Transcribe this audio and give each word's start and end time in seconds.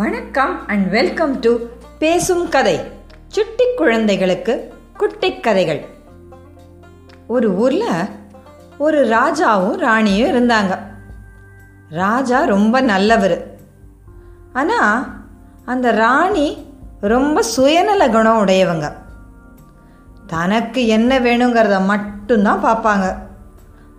வணக்கம் 0.00 0.66
and 0.66 0.90
welcome 0.90 1.38
to 1.40 1.58
பேசும் 1.98 2.48
கதை 2.48 2.80
சுட்டி 3.28 3.64
குழந்தைகளுக்கு 3.76 4.74
குட்டி 4.96 5.40
கதைகள். 5.40 5.86
ஒரு 7.26 7.54
ஊர்ல 7.54 8.08
ஒரு 8.78 9.06
ராஜாவும் 9.06 9.76
ராணியும் 9.76 10.30
இருந்தாங்க. 10.30 10.78
ராஜா 11.88 12.44
ரொம்ப 12.44 12.80
நல்லவர். 12.80 13.46
ஆனா 14.52 15.08
அந்த 15.64 15.90
ராணி 15.90 16.74
ரொம்ப 17.00 17.42
சுயநல 17.42 18.08
குணம் 18.08 18.46
உடையவங்க. 18.46 18.92
தனக்கு 20.26 20.86
என்ன 20.86 21.18
வேணுங்கிறத 21.18 21.84
மட்டும்தான் 21.84 22.64
பார்ப்பாங்க. 22.64 23.14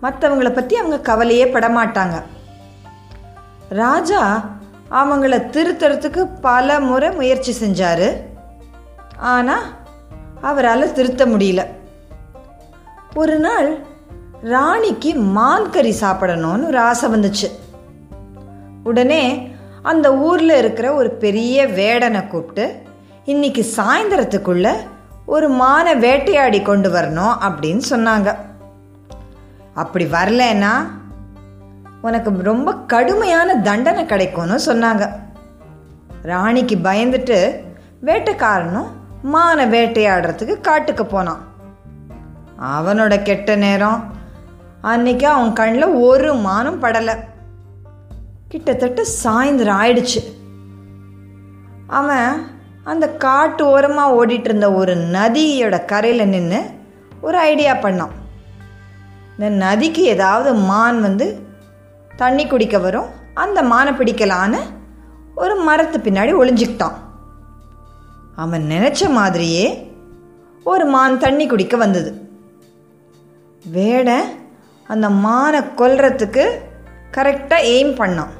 மற்றவங்கள 0.02 0.50
பற்றி 0.50 0.76
அவங்க 0.76 1.00
கவலையே 1.00 1.44
படமாட்டாங்க. 1.44 2.22
ராஜா 3.68 4.50
அவங்கள 4.92 5.34
திருத்துறதுக்கு 5.54 6.22
பல 6.40 6.80
முறை 6.80 7.10
முயற்சி 7.10 7.52
செஞ்சார். 7.60 8.08
ஆனால் 9.16 9.64
அவரால் 10.40 10.92
திருத்த 10.92 11.26
முடியல. 11.26 11.62
ஒரு 13.14 13.38
நாள் 13.38 13.70
ராணிக்கு 14.42 15.14
மான் 15.14 15.70
கறி 15.70 15.92
சாப்பிடணும்னு 16.00 16.66
ஒரு 16.66 16.78
ஆசை 16.78 17.10
வந்துச்சு. 17.10 17.48
உடனே 18.84 19.50
அந்த 19.82 20.16
ஊரில் 20.16 20.54
இருக்கிற 20.58 20.94
ஒரு 20.94 21.10
பெரிய 21.10 21.66
வேடனை 21.66 22.26
கூப்பிட்டு 22.26 22.82
இன்னைக்கு 23.24 23.66
சாயந்தரத்துக்குள்ள 23.76 24.68
ஒரு 25.26 25.48
மானை 25.50 25.98
வேட்டையாடி 25.98 26.62
கொண்டு 26.62 26.88
வரணும் 26.92 27.34
அப்படின்னு 27.40 27.82
சொன்னாங்க. 27.90 28.30
அப்படி 29.74 30.04
வரலன்னா 30.04 30.72
உனக்கு 32.02 32.42
ரொம்ப 32.42 32.74
கடுமையான 32.74 33.56
தண்டனை 33.56 34.06
கிடைக்கும்னு 34.06 34.56
சொன்னாங்க. 34.66 35.10
ராணிக்கு 36.22 36.74
பயந்துட்டு 36.74 37.38
வேட்டைக்காரனும் 38.04 38.90
மானை 39.32 39.66
வேட்டையாடுறதுக்கு 39.74 40.60
காட்டுக்கு 40.60 41.06
போனான். 41.06 41.42
அவனோட 42.60 43.22
கெட்ட 43.22 43.54
நேரம் 43.56 44.04
அன்னைக்கு 44.80 45.26
அவன் 45.26 45.52
கண்ணில் 45.52 45.86
ஒரு 45.86 46.34
மானும் 46.34 46.82
படலை. 46.82 47.16
கிட்டத்தட்ட 48.48 49.02
சாயந்தரம் 49.24 49.80
ஆயிடுச்சு. 49.82 50.20
அவன் 51.86 52.46
அந்த 52.84 53.08
காட்டு 53.08 53.66
ஓரமாக 53.66 54.14
ஓடிட்டு 54.16 54.44
இருந்த 54.44 54.72
ஒரு 54.72 54.96
நதியோட 54.96 55.84
கரையில் 55.84 56.28
நின்று 56.28 56.62
ஒரு 57.20 57.38
ஐடியா 57.38 57.74
பண்ணான். 57.74 58.14
இந்த 59.38 59.48
நதிக்கு 59.64 60.02
ஏதாவது 60.02 60.54
மான் 60.54 61.00
வந்து 61.00 61.50
தண்ணி 62.16 62.46
குடிக்க 62.46 62.78
வரும். 62.78 63.10
அந்த 63.34 63.62
மானை 63.62 63.92
பிடிக்கலான்னு 63.98 64.60
ஒரு 65.34 65.54
மரத்து 65.56 65.98
பின்னாடி 65.98 66.32
ஒளிஞ்சுக்கிட்டான். 66.40 66.94
அவன் 68.36 68.62
நினைச்ச 68.62 69.10
மாதிரியே 69.10 69.94
ஒரு 70.64 70.84
மான் 70.86 71.18
தண்ணி 71.18 71.46
குடிக்க 71.46 71.76
வந்தது. 71.76 72.10
வேட 73.64 74.24
அந்த 74.86 75.08
மானை 75.08 75.60
கொல்றதுக்கு 75.80 76.44
கரெக்டாக 77.16 77.68
எய்ம் 77.74 77.94
பண்ணான். 78.00 78.32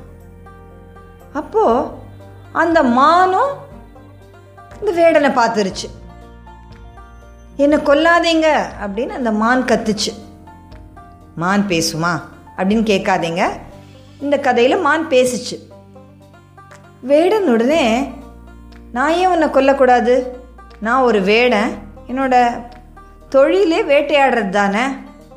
அப்போ 1.33 1.65
அந்த 2.53 2.83
மானும் 2.83 3.53
இந்த 4.81 4.93
வேடனை 4.93 5.31
பார்த்துருச்சு. 5.33 5.89
என்னை 7.57 7.79
கொல்லாதீங்க 7.79 8.49
அப்படின்னு 8.85 9.09
அந்த 9.09 9.31
மான் 9.31 9.65
கத்துச்சு. 9.65 10.13
மான் 11.37 11.67
பேசுமா? 11.69 12.21
அப்படின்னு 12.57 12.85
கேட்காதீங்க. 12.93 13.49
இந்த 14.21 14.39
கதையில் 14.39 14.81
மான் 14.81 15.09
பேசிச்சு. 15.09 15.57
வேடன் 17.01 17.49
உடனே 17.49 18.11
நான் 18.93 19.13
ஏன் 19.13 19.27
உன்னை 19.27 19.49
கொல்லக்கூடாது? 19.49 20.27
நான் 20.81 21.03
ஒரு 21.03 21.21
வேடன். 21.23 21.71
என்னோட 22.09 22.65
தொழிலே 23.29 23.83
வேட்டையாடுறது 23.83 24.49
தானே? 24.49 24.85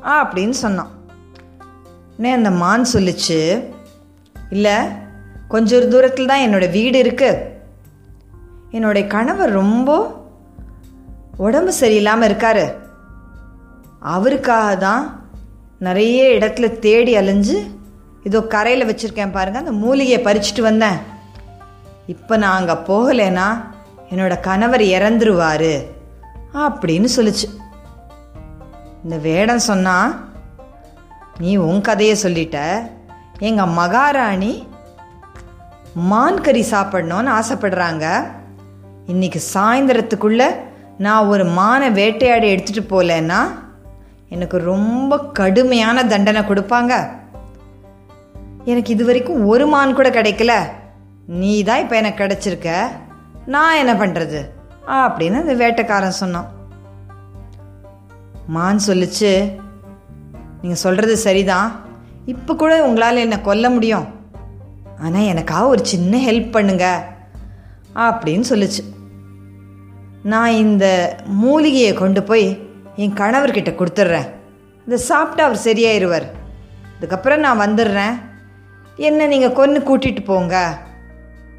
ஆ 0.04 0.14
அப்படின்னு 0.24 0.50
சொன்னான். 0.50 0.90
உடனே 2.16 2.34
அந்த 2.34 2.50
மான் 2.50 2.86
சொல்லிச்சு 2.92 3.64
இல்லை 4.50 4.76
கொஞ்சம் 5.48 5.88
தூரத்தில் 5.88 6.26
தான் 6.26 6.40
என்னோட 6.40 6.70
வீடு 6.70 7.02
இருக்குது 7.02 7.42
என்னுடைய 8.70 9.08
கணவர் 9.08 9.50
ரொம்ப 9.50 9.90
உடம்பு 11.36 11.72
சரியில்லாமல் 11.80 12.28
இருக்காரு. 12.30 12.72
அவருக்காக 14.00 14.76
தான் 14.76 15.25
நிறைய 15.78 16.20
இடத்துல 16.38 16.78
தேடி 16.78 17.16
அலைஞ்சு 17.16 17.56
இதோ 18.24 18.40
கரையில் 18.42 18.88
வச்சுருக்கேன் 18.88 19.32
பாருங்கள் 19.32 19.62
அந்த 19.62 19.72
மூலிகையை 19.72 20.18
பறிச்சுட்டு 20.24 20.60
வந்தேன். 20.60 20.98
இப்போ 22.06 22.36
நான் 22.36 22.58
அங்கே 22.58 22.72
போகலைன்னா 22.72 23.48
என்னோட 24.10 24.40
கணவர் 24.40 24.80
இறந்துருவார் 24.80 25.72
அப்படின்னு 26.54 27.08
சொல்லுச்சு. 27.16 27.48
இந்த 29.04 29.16
வேடம் 29.16 29.58
சொன்னா 29.58 30.28
நீ 31.38 31.56
உன் 31.56 31.80
கதையை 31.80 32.16
சொல்லிட்ட. 32.22 32.58
எங்கள் 33.38 33.74
மகாராணி 33.80 34.68
மான் 35.94 36.40
கறி 36.40 36.64
சாப்பிடணும்னு 36.70 37.30
ஆசைப்படுறாங்க. 37.40 38.06
இன்னைக்கு 39.06 39.42
சாயந்தரத்துக்குள்ளே 39.54 40.48
நான் 40.98 41.26
ஒரு 41.26 41.44
மானை 41.44 41.92
வேட்டையாடி 41.92 42.54
எடுத்துகிட்டு 42.54 42.84
போகலன்னா 42.90 43.40
எனக்கு 44.28 44.58
ரொம்ப 44.58 45.18
கடுமையான 45.18 46.06
தண்டனை 46.06 46.42
கொடுப்பாங்க. 46.42 47.08
எனக்கு 48.64 48.92
இது 48.92 49.04
வரைக்கும் 49.04 49.46
ஒரு 49.46 49.66
மான் 49.66 49.94
கூட 49.94 50.10
கிடைக்கல. 50.10 50.62
நீ 51.26 51.62
தான் 51.62 51.80
இப்போ 51.80 51.96
எனக்கு 51.96 52.24
கிடைச்சிருக்க. 52.24 52.86
நான் 53.46 53.76
என்ன 53.76 53.94
பண்ணுறது 53.94 54.40
அப்படின்னு 54.86 55.40
அந்த 55.40 55.54
வேட்டைக்காரன் 55.54 56.20
சொன்னான். 56.22 56.50
மான் 58.46 58.80
சொல்லிச்சு 58.86 59.52
நீங்கள் 60.60 60.80
சொல்கிறது 60.80 61.16
சரிதான். 61.16 61.80
இப்போ 62.24 62.54
கூட 62.54 62.84
உங்களால் 62.84 63.16
என்னை 63.16 63.40
கொல்ல 63.40 63.70
முடியும். 63.70 64.06
ஆனால் 65.00 65.22
எனக்காக 65.22 65.66
ஒரு 65.66 65.86
சின்ன 65.86 66.16
ஹெல்ப் 66.16 66.50
பண்ணுங்க. 66.50 67.14
அப்படின்னு 67.94 68.44
சொல்லுச்சு. 68.50 68.94
நான் 70.22 70.50
இந்த 70.50 71.16
மூலிகையை 71.26 71.92
கொண்டு 71.92 72.22
போய் 72.22 72.65
என் 72.96 73.12
கணவர்கிட்ட 73.12 73.74
கொடுத்துட்றேன். 73.74 74.30
இதை 74.86 74.98
சாப்பிட்டு 74.98 75.42
அவர் 75.42 75.60
சரியாயிருவார். 75.64 76.26
அதுக்கப்புறம் 76.96 77.40
நான் 77.40 77.60
வந்துடுறேன். 77.60 78.20
என்ன 78.96 79.26
நீங்கள் 79.26 79.52
கொன்று 79.52 79.80
கூட்டிகிட்டு 79.80 80.24
போங்க. 80.24 80.78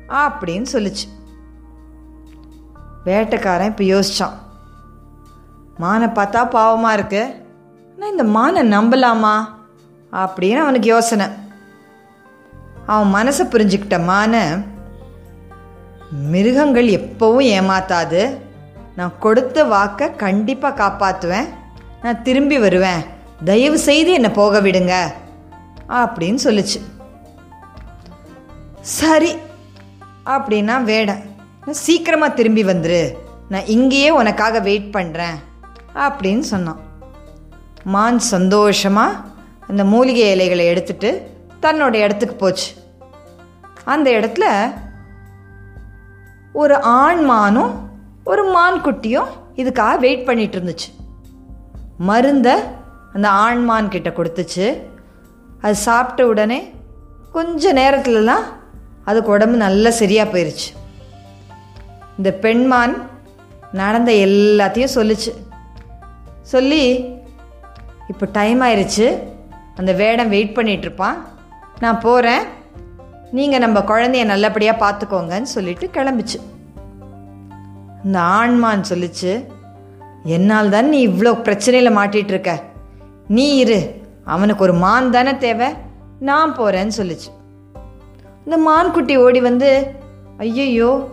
அப்படின்னு 0.09 0.65
சொல்லிச்சு. 0.73 1.05
வேட்டைக்காரன் 3.05 3.77
இப்போ 3.77 3.83
யோசித்தான் 3.83 4.31
மானை 5.79 6.09
பார்த்தா 6.09 6.49
பாவமாக 6.49 6.93
இருக்கு. 6.93 7.45
ஆனால் 7.99 8.11
இந்த 8.11 8.23
மானை 8.23 8.75
நம்பலாமா? 8.77 9.45
அப்படின்னு 10.11 10.57
அவனுக்கு 10.57 10.89
யோசனை. 10.89 11.27
அவன் 12.85 13.13
மனசை 13.13 13.41
புரிஞ்சுக்கிட்ட 13.51 14.01
மானை 14.07 14.65
மிருகங்கள் 16.09 16.87
எப்பவும் 16.87 17.43
ஏமாத்தாது. 17.43 18.37
நான் 18.97 19.19
கொடுத்த 19.19 19.63
வாக்கை 19.63 20.15
கண்டிப்பாக 20.15 20.83
காப்பாற்றுவேன் 20.83 21.47
நான் 22.01 22.21
திரும்பி 22.21 22.59
வருவேன். 22.59 22.99
தயவு 23.45 23.77
செய்து 23.77 24.11
என்னை 24.11 24.29
போக 24.29 24.61
விடுங்க. 24.61 25.11
அப்படின்னு 25.89 26.37
சொல்லுச்சு. 26.43 26.81
சரி. 28.81 29.35
அப்படின்னா 30.25 30.83
வேடன் 30.83 31.21
நான் 31.65 31.75
சீக்கிரமாக 31.75 32.33
திரும்பி 32.33 32.63
வந்துரு. 32.63 33.13
நான் 33.49 33.65
இங்கேயே 33.65 34.09
உனக்காக 34.09 34.59
வெயிட் 34.59 34.95
பண்ணுறேன் 34.95 35.35
அப்படின்னு 35.95 36.39
சொன்னான். 36.39 36.79
மான் 37.83 38.19
சந்தோஷமாக 38.19 39.15
அந்த 39.67 39.83
மூலிகை 39.83 40.31
இலைகளை 40.31 40.65
எடுத்துட்டு 40.65 41.29
தன்னோட 41.61 41.93
இடத்துக்கு 41.93 42.35
போச்சு. 42.35 42.71
அந்த 43.85 44.09
இடத்துல 44.09 44.73
ஒரு 46.53 46.81
ஆண் 46.81 47.23
மானும் 47.23 47.86
ஒரு 48.29 48.43
மான் 48.55 48.77
குட்டியும் 48.85 49.29
இதுக்காக 49.61 49.93
வெயிட் 50.05 50.25
பண்ணிட்டு 50.27 50.57
இருந்துச்சு 50.57 50.89
மருந்த 52.09 52.49
அந்த 53.15 53.27
ஆண் 53.43 53.61
மான் 53.67 53.93
கிட்ட 53.93 54.09
கொடுத்துச்சு. 54.17 54.65
அது 55.65 55.75
சாப்பிட்ட 55.87 56.21
உடனே 56.31 56.59
கொஞ்ச 57.35 57.71
நேரத்துலலாம் 57.79 58.45
அதுக்கு 59.09 59.29
உடம்பு 59.35 59.57
நல்லா 59.65 59.91
சரியாக 60.01 60.31
போயிருச்சு. 60.33 60.69
இந்த 62.17 62.29
பெண்மான் 62.43 62.93
நடந்த 63.81 64.11
எல்லாத்தையும் 64.25 64.95
சொல்லுச்சு. 64.97 65.31
சொல்லி 66.53 66.83
இப்போ 68.11 68.25
டைம் 68.37 68.59
ஆயிடுச்சு 68.65 69.07
அந்த 69.79 69.91
வேடம் 70.01 70.31
வெயிட் 70.35 70.55
பண்ணிகிட்ருப்பான் 70.57 71.17
இருப்பான் 71.17 71.17
நான் 71.83 72.03
போகிறேன் 72.05 72.45
நீங்கள் 73.37 73.63
நம்ம 73.63 73.79
குழந்தைய 73.91 74.25
நல்லபடியாக 74.33 74.81
பார்த்துக்கோங்கன்னு 74.83 75.55
சொல்லிட்டு 75.55 75.87
கிளம்பிச்சு. 75.97 76.39
இந்த 78.03 78.19
ஆண்மான் 78.19 78.83
சொல்லிச்சு 78.89 79.45
என்னால் 80.23 80.69
தான் 80.69 80.89
நீ 80.89 81.07
இவ்வளோ 81.07 81.31
பிரச்சனையில் 81.47 81.97
மாட்டிகிட்டு 81.97 82.27
இருக்க 82.27 82.63
நீ 83.27 83.55
இரு 83.55 84.01
அவனுக்கு 84.25 84.63
ஒரு 84.63 84.73
மான் 84.73 85.11
தானே 85.11 85.37
தேவை 85.37 85.67
நான் 86.19 86.57
போகிறேன்னு 86.57 86.91
சொல்லிச்சு. 86.97 87.29
இந்த 88.45 88.57
மான்குட்டி 88.57 89.17
ஓடி 89.17 89.41
வந்து 89.41 89.91
ஐயையோ 90.37 91.07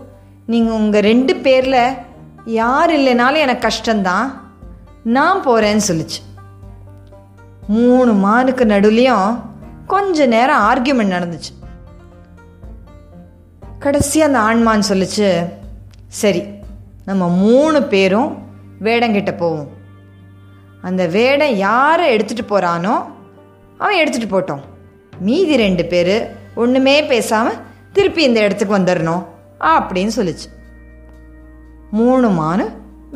நீங்கள் 0.46 0.74
உங்கள் 0.74 1.00
ரெண்டு 1.00 1.36
பேரில் 1.36 1.96
யார் 2.44 2.90
இல்லைனாலும் 2.90 3.44
எனக்கு 3.46 3.68
கஷ்டந்தான் 3.68 4.32
நான் 5.02 5.44
போகிறேன்னு 5.46 5.80
சொல்லிச்சு. 5.88 6.20
மூணு 7.68 8.12
மானுக்கு 8.12 8.64
நடுவுலையும் 8.64 9.40
கொஞ்ச 9.86 10.26
நேரம் 10.26 10.60
ஆர்கியூமெண்ட் 10.60 11.14
நடந்துச்சு. 11.16 11.52
கடைசியாக 13.78 14.38
அந்த 14.38 14.40
ஆண்மான் 14.40 14.88
சொல்லிச்சு 14.88 15.46
சரி 16.08 16.42
நம்ம 17.08 17.28
மூணு 17.44 17.82
பேரும் 17.92 18.30
வேடங்கிட்ட 18.86 19.32
போவோம். 19.36 19.68
அந்த 20.82 21.02
வேடம் 21.16 21.54
யாரை 21.66 22.04
எடுத்துகிட்டு 22.16 22.44
போகிறானோ 22.48 22.94
அவன் 23.78 24.00
எடுத்துகிட்டு 24.02 24.32
போட்டோம். 24.32 24.62
மீதி 25.18 25.56
ரெண்டு 25.56 25.84
பேர் 25.92 26.16
ஒன்றுமே 26.62 26.96
பேசாமல் 27.12 27.60
திருப்பி 27.92 28.22
இந்த 28.22 28.40
இடத்துக்கு 28.46 28.78
வந்துடணும் 28.78 29.24
அப்படின்னு 29.72 30.12
சொல்லிச்சு. 30.16 30.48
மூணு 31.90 32.28
மானு 32.40 32.64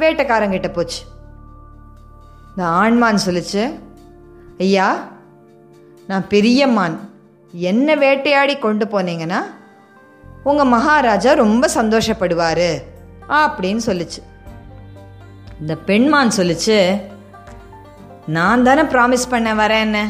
வேட்டைக்காரங்கிட்ட 0.02 0.69
போச்சு. 0.73 1.00
இந்த 2.50 2.64
ஆண்மான் 2.81 3.25
சொல்லிச்சு 3.26 3.62
ஐயா 4.58 4.88
நான் 6.06 6.29
பெரிய 6.35 6.61
மான். 6.76 6.96
என்ன 7.52 7.94
வேட்டையாடி 7.94 8.55
கொண்டு 8.58 8.85
போனீங்கன்னா 8.85 9.40
உங்கள் 10.44 10.73
மகாராஜா 10.76 11.32
ரொம்ப 11.32 11.69
சந்தோஷப்படுவார். 11.75 12.70
அப்படின்னு 13.29 13.81
சொல்லிச்சு. 13.87 14.21
இந்த 15.61 15.75
பெண்மான் 15.75 16.37
சொல்லிச்சு 16.37 17.03
நான் 18.27 18.63
தானே 18.63 18.83
ப்ராமிஸ் 18.83 19.31
பண்ண 19.31 19.55
வரேன்னு. 19.55 20.03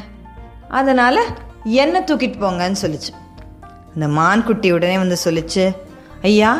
அதனால் 0.69 1.21
என்ன 1.65 2.01
தூக்கிட்டு 2.01 2.39
போங்கன்னு 2.43 2.81
சொல்லிச்சு. 2.83 3.13
அந்த 3.95 4.09
மான்குட்டி 4.21 4.73
உடனே 4.73 4.97
வந்து 4.97 5.17
சொல்லிச்சு 5.25 5.65
ஐயா 6.23 6.51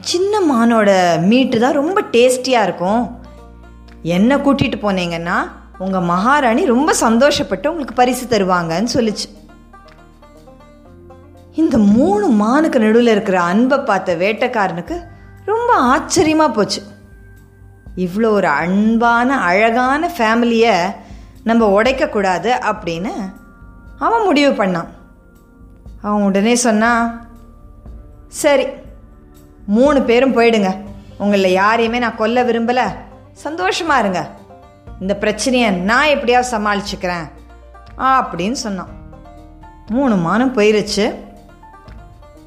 சின்ன 0.00 0.40
மானோட 0.52 0.90
மீட்டு 1.22 1.60
தான் 1.60 1.78
ரொம்ப 1.82 2.02
டேஸ்டியாக 2.12 2.66
இருக்கும். 2.68 3.02
என்ன 4.02 4.36
கூட்டிகிட்டு 4.36 4.78
போனீங்கன்னா 4.82 5.38
உங்கள் 5.78 6.06
மகாராணி 6.12 6.64
ரொம்ப 6.64 6.94
சந்தோஷப்பட்டு 7.00 7.66
உங்களுக்கு 7.66 7.94
பரிசு 7.94 8.26
தருவாங்கன்னு 8.26 8.88
சொல்லிச்சு. 8.94 9.28
இந்த 11.54 11.78
மூணு 11.78 12.26
மானுக்கு 12.28 12.78
நடுவில் 12.78 13.14
இருக்கிற 13.16 13.40
அன்பை 13.40 13.78
பார்த்த 13.78 14.16
வேட்டைக்காரனுக்கு 14.16 14.96
ரொம்ப 15.50 15.72
ஆச்சரியமாக 15.74 16.52
போச்சு. 16.52 16.82
இவ்வளோ 17.96 18.28
ஒரு 18.38 18.46
அன்பான 18.46 19.38
அழகான 19.50 20.10
ஃபேமிலியை 20.16 20.76
நம்ம 21.44 21.82
உடைக்கக்கூடாது 21.82 22.50
அப்படின்னு 22.70 23.12
அவன் 23.98 24.24
முடிவு 24.24 24.64
பண்ணான். 24.64 24.88
அவன் 26.02 26.22
உடனே 26.22 26.54
சொன்னான் 26.54 27.28
சரி 28.28 28.66
மூணு 29.66 30.02
பேரும் 30.02 30.36
போயிடுங்க. 30.36 30.76
உங்களில் 31.18 31.52
யாரையுமே 31.52 31.98
நான் 31.98 32.16
கொல்ல 32.16 32.42
விரும்பலை. 32.42 32.86
சந்தோஷமாக 33.32 34.00
இருங்க. 34.00 34.30
இந்த 35.00 35.16
பிரச்சனையை 35.16 35.70
நான் 35.70 36.12
எப்படியாவது 36.14 36.50
சமாளிச்சுக்கிறேன் 36.56 37.26
அப்படின்னு 37.98 38.58
சொன்னான். 38.66 38.94
மூணு 39.90 40.16
மானம் 40.16 40.56
போயிருச்சு. 40.56 41.14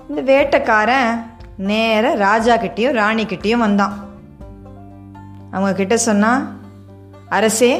இந்த 0.09 0.21
வேட்டைக்காரன் 0.31 1.30
நேராக 1.69 2.19
ராஜா 2.25 2.53
கிட்டேயும் 2.55 2.97
ராணி 3.01 3.23
கிட்டேயும் 3.25 3.63
வந்தான். 3.65 3.93
அவங்க 5.51 5.73
கிட்ட 5.73 5.97
சொன்னா 5.97 6.31
அரசே 7.29 7.71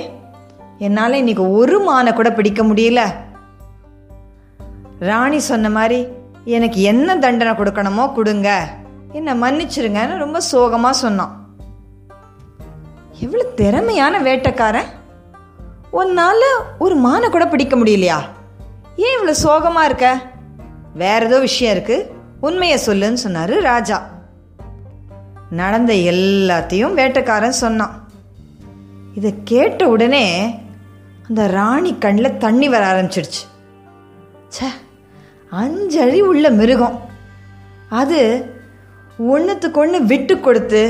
என்னால் 0.77 1.13
இன்னைக்கு 1.13 1.43
ஒரு 1.51 1.77
மானை 1.87 2.13
கூட 2.13 2.29
பிடிக்க 2.33 2.63
முடியல. 2.63 3.01
ராணி 4.99 5.39
சொன்ன 5.39 5.69
மாதிரி 5.69 5.99
எனக்கு 6.57 6.81
என்ன 6.81 7.17
தண்டனை 7.17 7.53
கொடுக்கணுமோ 7.53 8.05
கொடுங்க. 8.13 8.49
என்னை 9.11 9.33
மன்னிச்சிருங்கன்னு 9.41 10.17
ரொம்ப 10.17 10.39
சோகமாக 10.39 11.01
சொன்னான். 11.03 11.33
எவ்வளோ 13.19 13.43
திறமையான 13.43 14.21
வேட்டைக்காரன். 14.21 14.89
உன்னால் 15.99 16.49
ஒரு 16.77 16.97
மானை 16.97 17.29
கூட 17.29 17.47
பிடிக்க 17.47 17.75
முடியலையா? 17.77 18.19
ஏன் 18.95 19.15
இவ்வளோ 19.17 19.35
சோகமாக 19.45 19.85
இருக்க? 19.85 20.07
வேற 20.93 21.25
ஏதோ 21.25 21.39
விஷயம் 21.39 21.75
இருக்குது 21.75 22.19
உண்மையை 22.41 22.77
சொல்லுன்னு 22.85 23.17
சொன்னாரு 23.23 23.55
ராஜா. 23.61 23.97
நடந்த 25.59 25.93
எல்லாத்தையும் 25.93 26.97
வேட்டைக்காரன் 26.99 27.59
சொன்னான். 27.63 27.95
இதை 29.13 29.31
கேட்ட 29.43 29.89
உடனே 29.89 30.25
அந்த 31.27 31.41
ராணி 31.47 31.91
கண்ணில் 31.97 32.37
தண்ணி 32.37 32.67
வர 32.69 32.83
ஆரம்பிச்சிடுச்சு. 32.91 33.41
ச்சே 34.55 34.69
அஞ்சழி 35.49 36.21
உள்ள 36.21 36.49
மிருகம். 36.49 36.97
அது 37.89 38.19
ஒன்றுத்துக்கு 39.17 39.79
ஒன்று 39.79 39.99
விட்டு 40.11 40.35
கொடுத்து 40.39 40.81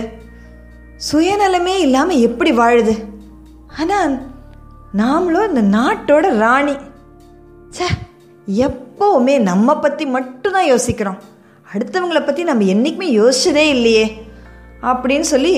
சுயநலமே 1.12 1.76
இல்லாமல் 1.86 2.24
எப்படி 2.28 2.52
வாழுது? 2.52 2.94
ஆனால் 3.80 4.16
நாமளும் 4.98 5.50
இந்த 5.50 5.64
நாட்டோட 5.78 6.26
ராணி. 6.38 6.76
ச்சே 7.70 7.90
எப்போவுமே 8.66 9.36
நம்ம 9.50 9.80
பற்றி 9.80 10.06
மட்டும்தான் 10.06 10.72
யோசிக்கிறோம். 10.74 11.22
அடுத்தவங்களை 11.74 12.22
பற்றி 12.26 12.44
நம்ம 12.44 12.68
என்றைக்குமே 12.74 13.08
யோசிச்சதே 13.18 13.66
இல்லையே 13.76 14.06
அப்படின்னு 14.90 15.28
சொல்லி 15.34 15.54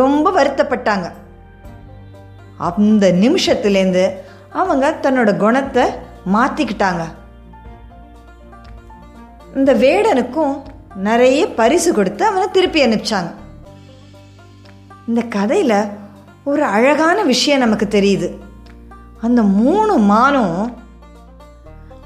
ரொம்ப 0.00 0.26
வருத்தப்பட்டாங்க. 0.38 1.06
அந்த 2.66 3.06
நிமிஷத்துலேருந்து 3.22 4.04
அவங்க 4.60 4.92
தன்னோட 5.04 5.30
குணத்தை 5.36 5.84
மாற்றிக்கிட்டாங்க 6.34 7.02
இந்த 9.54 9.72
வேடனுக்கும் 9.82 10.54
நிறைய 11.08 11.42
பரிசு 11.58 11.90
கொடுத்து 11.94 12.22
அவனை 12.26 12.46
திருப்பி 12.50 12.84
அனுப்பிச்சாங்க. 12.84 13.30
இந்த 15.08 15.22
கதையில் 15.36 15.78
ஒரு 16.50 16.64
அழகான 16.76 17.18
விஷயம் 17.32 17.62
நமக்கு 17.64 17.86
தெரியுது. 17.96 18.28
அந்த 19.26 19.40
மூணு 19.58 19.94
மானும் 20.12 20.56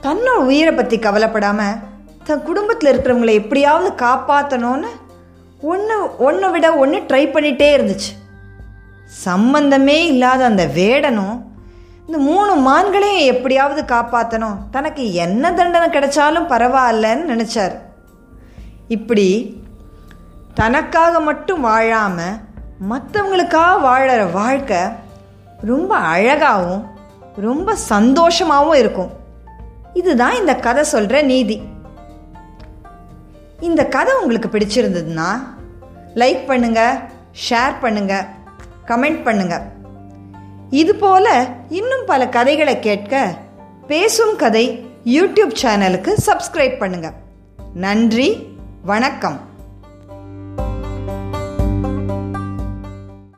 தன்னோட 0.05 0.39
உயிரை 0.51 0.73
பற்றி 0.75 0.99
கவலைப்படாமல் 0.99 1.81
தன் 2.31 2.49
குடும்பத்தில் 2.49 2.91
இருக்கிறவங்களை 2.91 3.32
எப்படியாவது 3.43 3.88
காப்பாற்றணும்னு 4.03 4.91
ஒன்று 5.71 5.97
ஒன்றை 6.27 6.49
விட 6.50 6.67
ஒன்று 6.82 6.99
ட்ரை 7.09 7.23
பண்ணிகிட்டே 7.32 7.69
இருந்துச்சு. 7.77 8.11
சம்பந்தமே 9.25 9.97
இல்லாத 10.06 10.44
அந்த 10.44 10.65
வேடனும் 10.79 11.38
இந்த 12.06 12.19
மூணு 12.29 12.53
மான்களையும் 12.67 13.27
எப்படியாவது 13.32 13.82
காப்பாற்றணும் 13.94 14.61
தனக்கு 14.71 15.05
என்ன 15.25 15.53
தண்டனை 15.53 15.88
கிடைச்சாலும் 15.88 16.47
பரவாயில்லன்னு 16.52 17.31
நினச்சார். 17.33 17.75
இப்படி 18.97 19.26
தனக்காக 20.55 21.21
மட்டும் 21.21 21.61
வாழாமல் 21.61 22.38
மற்றவங்களுக்காக 22.93 23.75
வாழற 23.88 24.21
வாழ்க்கை 24.33 24.81
ரொம்ப 25.73 25.93
அழகாகவும் 26.14 26.87
ரொம்ப 27.49 27.76
சந்தோஷமாகவும் 27.88 28.81
இருக்கும். 28.85 29.12
இதுதான் 29.95 30.38
இந்த 30.43 30.55
கதை 30.55 30.85
சொல்கிற 30.95 31.23
நீதி. 31.23 31.59
இந்த 33.61 33.87
கதை 33.87 34.14
உங்களுக்கு 34.14 34.49
பிடிச்சிருந்ததுன்னா 34.49 35.29
லைக் 36.14 36.47
பண்ணுங்க 36.47 37.02
ஷேர் 37.49 37.75
பண்ணுங்க 37.81 38.26
கமெண்ட் 38.87 39.23
பண்ணுங்க. 39.23 39.62
இதுபோல் 40.71 41.47
இன்னும் 41.69 42.05
பல 42.07 42.29
கதைகளை 42.29 42.79
கேட்க 42.79 43.35
பேசும் 43.87 44.37
கதை 44.37 44.85
யூடியூப் 45.05 45.52
சேனலுக்கு 45.62 46.17
சப்ஸ்கிரைப் 46.26 46.79
பண்ணுங்க. 46.79 47.12
நன்றி 47.75 48.57
வணக்கம். 48.85 49.40